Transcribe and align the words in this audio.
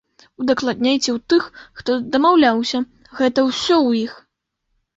Удакладняйце 0.43 1.03
ў 1.13 1.17
тых, 1.33 1.43
хто 1.81 1.91
дамаўляўся, 2.17 2.83
гэта 3.21 3.39
ўсё 3.51 3.75
ў 3.87 3.91
іх. 4.05 4.13